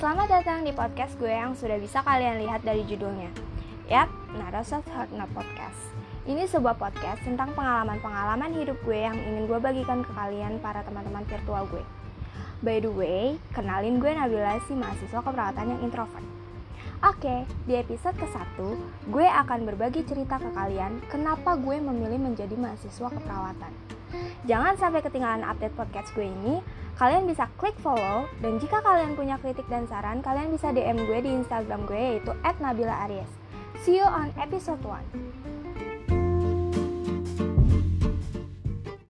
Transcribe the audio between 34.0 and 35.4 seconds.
on episode 1.